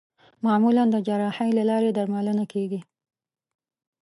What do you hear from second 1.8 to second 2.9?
درملنه کېږي.